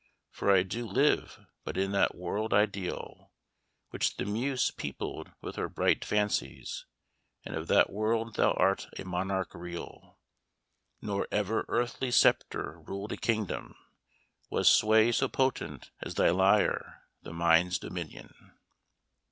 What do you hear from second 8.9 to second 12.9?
a monarch real, Nor ever earthly sceptre